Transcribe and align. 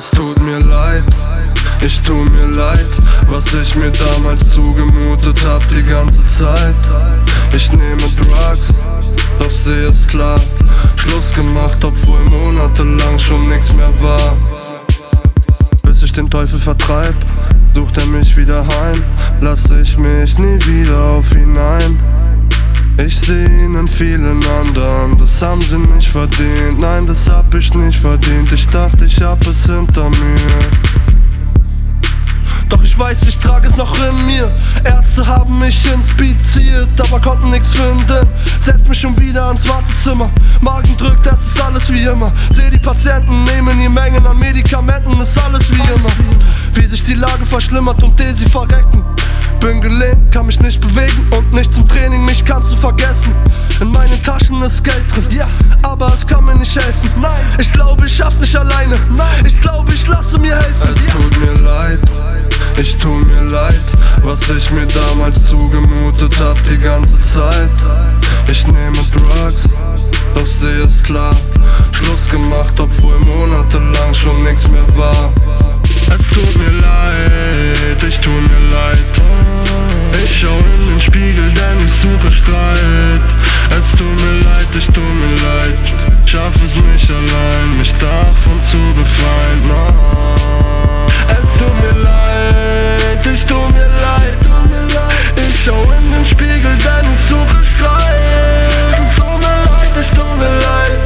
Es 0.00 0.10
tut 0.12 0.40
mir 0.40 0.58
leid, 0.60 1.04
ich 1.82 2.00
tu 2.00 2.14
mir 2.14 2.46
leid, 2.46 2.88
was 3.28 3.52
ich 3.52 3.76
mir 3.76 3.90
damals 3.90 4.48
zugemutet 4.48 5.44
hab 5.46 5.68
die 5.68 5.82
ganze 5.82 6.24
Zeit. 6.24 6.74
Ich 7.54 7.70
nehme 7.70 8.08
Drugs, 8.16 8.86
doch 9.38 9.50
seh 9.50 9.84
es 9.84 10.06
klar. 10.06 10.40
Schluss 10.96 11.34
gemacht, 11.34 11.84
obwohl 11.84 12.18
monatelang 12.30 13.18
schon 13.18 13.46
nix 13.50 13.74
mehr 13.74 13.92
war. 14.00 14.38
Bis 15.82 16.02
ich 16.02 16.12
den 16.12 16.30
Teufel 16.30 16.58
vertreib, 16.58 17.14
sucht 17.74 17.98
er 17.98 18.06
mich 18.06 18.34
wieder 18.38 18.66
heim. 18.66 19.02
Lass 19.42 19.70
ich 19.70 19.98
mich 19.98 20.38
nie 20.38 20.58
wieder 20.64 20.98
auf. 20.98 21.29
Ich 23.06 23.18
seh 23.18 23.44
ihn 23.46 23.76
in 23.76 23.88
vielen 23.88 24.44
anderen, 24.44 25.16
das 25.18 25.40
haben 25.40 25.62
sie 25.62 25.78
nicht 25.78 26.08
verdient. 26.08 26.80
Nein, 26.80 27.06
das 27.06 27.30
hab 27.30 27.54
ich 27.54 27.72
nicht 27.72 27.98
verdient. 27.98 28.52
Ich 28.52 28.68
dachte, 28.68 29.06
ich 29.06 29.22
hab 29.22 29.46
es 29.46 29.64
hinter 29.64 30.10
mir. 30.10 30.36
Doch 32.68 32.82
ich 32.82 32.98
weiß, 32.98 33.22
ich 33.22 33.38
trage 33.38 33.68
es 33.68 33.76
noch 33.76 33.96
in 34.06 34.26
mir. 34.26 34.52
Ärzte 34.84 35.26
haben 35.26 35.58
mich 35.58 35.90
inspiziert, 35.90 36.88
aber 37.00 37.20
konnten 37.20 37.50
nichts 37.50 37.70
finden. 37.70 38.26
Setz 38.60 38.86
mich 38.86 39.00
schon 39.00 39.18
wieder 39.18 39.46
ans 39.46 39.66
Wartezimmer. 39.66 40.28
Magen 40.60 40.94
drückt, 40.98 41.24
das 41.24 41.46
ist 41.46 41.60
alles 41.62 41.90
wie 41.90 42.02
immer. 42.02 42.30
Seh 42.50 42.68
die 42.68 42.78
Patienten 42.78 43.44
nehmen 43.44 43.80
ihr 43.80 43.90
Mengen 43.90 44.26
an 44.26 44.38
Medikamenten, 44.38 45.18
ist 45.20 45.38
alles 45.42 45.70
wie 45.70 45.80
immer. 45.80 46.10
Wie 46.74 46.86
sich 46.86 47.02
die 47.02 47.14
Lage 47.14 47.46
verschlimmert 47.46 48.02
und 48.02 48.20
die 48.20 48.32
sie 48.34 48.46
verrecken. 48.46 49.02
Bin 49.60 49.80
gelähmt, 49.82 50.32
kann 50.32 50.46
mich 50.46 50.58
nicht 50.60 50.80
bewegen 50.80 51.26
und 51.30 51.52
nicht 51.52 51.72
zum 51.72 51.86
Training, 51.86 52.24
mich 52.24 52.44
kannst 52.44 52.72
du 52.72 52.76
vergessen. 52.76 53.32
In 53.80 53.92
meinen 53.92 54.22
Taschen 54.22 54.60
ist 54.62 54.82
Geld 54.82 55.04
drin, 55.14 55.26
ja, 55.30 55.48
aber 55.82 56.12
es 56.14 56.26
kann 56.26 56.46
mir 56.46 56.56
nicht 56.56 56.74
helfen. 56.74 57.10
Nein, 57.20 57.40
ich 57.58 57.72
glaube, 57.72 58.06
ich 58.06 58.16
schaff's 58.16 58.40
nicht 58.40 58.56
alleine. 58.56 58.96
Nein, 59.16 59.46
ich 59.46 59.60
glaube, 59.60 59.92
ich 59.92 60.06
lasse 60.06 60.38
mir 60.38 60.56
helfen. 60.56 60.88
Es 60.94 61.06
tut 61.06 61.40
mir 61.40 61.60
leid. 61.60 62.00
Ich 62.80 62.96
tu 62.96 63.08
mir 63.10 63.42
leid, 63.42 63.82
was 64.22 64.48
ich 64.48 64.70
mir 64.70 64.86
damals 64.86 65.44
zugemutet 65.44 66.34
hab 66.40 66.56
die 66.64 66.78
ganze 66.78 67.18
Zeit. 67.18 67.70
Ich 68.50 68.66
nehme 68.66 68.96
Drugs, 69.12 69.82
doch 70.34 70.46
seh 70.46 70.80
es 70.80 71.02
klar. 71.02 71.36
Streit. 82.50 83.22
Es 83.78 83.90
tut 83.92 84.20
mir 84.22 84.38
leid, 84.44 84.74
ich 84.76 84.86
tu 84.86 85.00
mir 85.00 85.36
leid. 85.46 85.78
Schaff 86.26 86.54
es 86.64 86.74
nicht 86.74 87.10
allein, 87.10 87.78
mich 87.78 87.92
davon 87.92 88.60
zu 88.60 88.78
befreien. 88.98 89.68
No. 89.68 89.86
Es 91.28 91.50
tut 91.52 91.74
mir 91.80 91.96
leid, 92.02 93.26
ich 93.32 93.44
tu 93.44 93.54
mir 93.54 93.90
leid. 94.06 94.38
Ich 95.36 95.64
schau 95.64 95.82
in 95.98 96.10
den 96.12 96.24
Spiegel, 96.24 96.76
denn 96.86 97.06
ich 97.12 97.20
suche 97.28 97.62
Streit. 97.62 98.98
Es 99.00 99.14
tut 99.14 99.38
mir 99.44 99.58
leid, 99.70 99.94
ich 100.00 100.08
tu 100.08 100.24
mir 100.40 100.54
leid. 100.66 101.00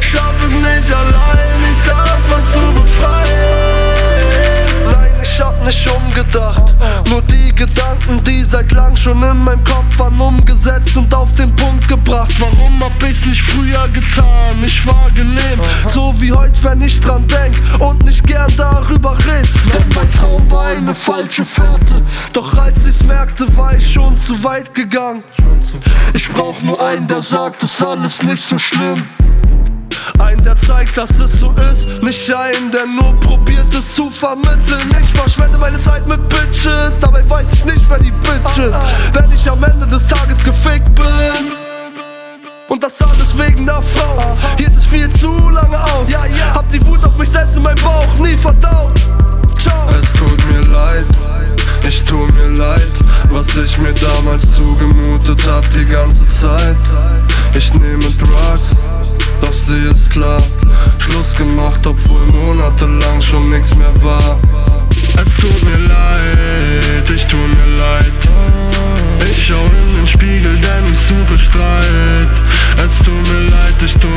Schaff 0.00 0.38
es 0.44 0.50
nicht 0.50 0.92
allein, 0.94 1.56
mich 1.64 1.80
davon 1.86 2.42
zu 2.46 2.62
befreien. 2.80 3.24
Nein, 4.92 5.14
ich 5.20 5.40
hab 5.40 5.64
nicht 5.64 5.86
umgedacht. 5.88 6.03
Nur 7.14 7.22
die 7.22 7.54
Gedanken, 7.54 8.20
die 8.24 8.42
seit 8.42 8.72
lang 8.72 8.96
schon 8.96 9.22
in 9.22 9.44
meinem 9.44 9.62
Kopf 9.62 10.00
waren, 10.00 10.20
umgesetzt 10.20 10.96
und 10.96 11.14
auf 11.14 11.32
den 11.36 11.54
Punkt 11.54 11.86
gebracht. 11.86 12.34
Warum 12.40 12.82
hab 12.82 13.00
ich's 13.04 13.24
nicht 13.24 13.40
früher 13.40 13.86
getan? 13.90 14.60
Ich 14.66 14.84
war 14.84 15.12
gelähmt, 15.12 15.62
so 15.86 16.12
wie 16.18 16.32
heute, 16.32 16.64
wenn 16.64 16.82
ich 16.82 16.98
dran 16.98 17.24
denk 17.28 17.54
und 17.78 18.04
nicht 18.04 18.26
gern 18.26 18.52
darüber 18.56 19.16
red. 19.16 19.48
Denn 19.72 19.94
mein 19.94 20.12
Traum 20.12 20.50
war 20.50 20.66
eine 20.66 20.92
falsche 20.92 21.44
Fährte. 21.44 22.00
Doch 22.32 22.52
als 22.56 22.84
ich's 22.84 23.04
merkte, 23.04 23.46
war 23.56 23.76
ich 23.76 23.92
schon 23.92 24.16
zu 24.16 24.42
weit 24.42 24.74
gegangen. 24.74 25.22
Ich 26.14 26.28
brauch 26.30 26.60
nur 26.62 26.84
einen, 26.84 27.06
der 27.06 27.22
sagt, 27.22 27.62
ist 27.62 27.80
alles 27.80 28.24
nicht 28.24 28.42
so 28.42 28.58
schlimm. 28.58 29.04
Ein, 30.18 30.42
der 30.42 30.56
zeigt, 30.56 30.96
dass 30.96 31.18
es 31.18 31.40
so 31.40 31.52
ist. 31.70 31.88
Nicht 32.02 32.32
einen, 32.34 32.70
der 32.70 32.86
nur 32.86 33.18
probiert 33.20 33.72
es 33.74 33.94
zu 33.94 34.10
vermitteln. 34.10 34.94
Ich 35.02 35.12
verschwende 35.12 35.58
meine 35.58 35.78
Zeit 35.78 36.06
mit 36.06 36.28
Bitches. 36.28 36.98
Dabei 37.00 37.28
weiß 37.28 37.52
ich 37.52 37.64
nicht, 37.64 37.82
wer 37.88 37.98
die 37.98 38.12
Bitch 38.12 38.58
ist. 38.58 39.14
Wenn 39.14 39.30
ich 39.32 39.48
am 39.50 39.62
Ende 39.64 39.86
des 39.86 40.06
Tages 40.06 40.42
gefickt 40.42 40.94
bin. 40.94 41.52
Und 42.68 42.82
das 42.82 43.00
alles 43.02 43.36
wegen 43.38 43.66
der 43.66 43.82
Frau. 43.82 44.36
Hielt 44.58 44.76
es 44.76 44.84
viel 44.84 45.08
zu 45.08 45.48
lange 45.50 45.78
aus. 45.78 46.08
Hab 46.54 46.68
die 46.68 46.84
Wut 46.86 47.04
auf 47.04 47.16
mich 47.16 47.28
selbst 47.28 47.56
in 47.56 47.62
meinem 47.62 47.82
Bauch 47.82 48.18
nie 48.18 48.36
verdaut. 48.36 48.92
Ciao. 49.58 49.88
Es 49.90 50.12
tut 50.12 50.46
mir 50.46 50.62
leid. 50.72 51.06
Ich 51.86 52.02
tu 52.04 52.26
mir 52.28 52.48
leid, 52.48 52.90
was 53.30 53.54
ich 53.56 53.76
mir 53.76 53.92
damals 53.92 54.52
zugemutet 54.52 55.46
hab 55.46 55.68
die 55.70 55.84
ganze 55.84 56.26
Zeit. 56.26 56.76
Ich 57.54 57.74
nehme 57.74 58.04
Drugs, 58.18 58.88
doch 59.40 59.52
sie 59.52 59.88
ist 59.90 60.10
klar. 60.10 60.42
Schluss 60.98 61.34
gemacht, 61.36 61.86
obwohl 61.86 62.26
monatelang 62.26 63.20
schon 63.20 63.50
nix 63.50 63.74
mehr 63.74 63.92
war. 64.02 64.38
Es 65.16 65.36
tut 65.36 65.62
mir 65.64 65.78
leid, 65.88 67.10
ich 67.14 67.26
tu 67.26 67.36
mir 67.36 67.76
leid. 67.78 68.12
Ich 69.30 69.46
schau 69.46 69.64
in 69.66 69.96
den 69.96 70.08
Spiegel, 70.08 70.58
denn 70.58 70.92
ich 70.92 70.98
suche 70.98 71.38
Streit. 71.38 72.34
Es 72.84 72.98
tut 72.98 73.14
mir 73.14 73.50
leid, 73.50 73.82
ich 73.84 73.94
tu 73.94 74.08